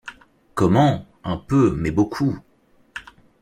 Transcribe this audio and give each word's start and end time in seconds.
Comment, 0.55 1.05
un 1.23 1.37
peu, 1.37 1.75
mais 1.77 1.91
beaucoup!... 1.91 2.39